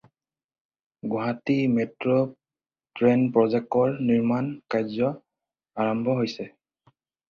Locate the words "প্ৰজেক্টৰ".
3.37-4.03